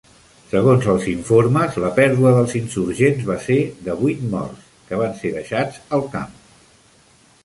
Segons 0.51 0.85
els 0.93 1.03
informes, 1.09 1.75
la 1.83 1.91
pèrdua 1.99 2.31
dels 2.37 2.55
insurgents 2.59 3.27
va 3.27 3.35
ser 3.43 3.57
de 3.89 3.97
vuit 3.99 4.23
morts, 4.31 4.63
que 4.89 4.99
van 5.03 5.13
ser 5.21 5.33
deixats 5.37 5.79
al 5.99 6.03
camp. 6.17 6.33